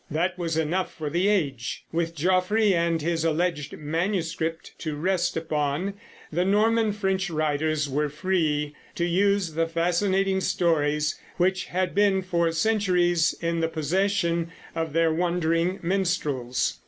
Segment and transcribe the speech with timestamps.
[0.09, 1.83] That was enough for the age.
[1.91, 5.93] With Geoffrey and his alleged manuscript to rest upon,
[6.31, 12.51] the Norman French writers were free to use the fascinating stories which had been for
[12.51, 16.79] centuries in the possession of their wandering minstrels.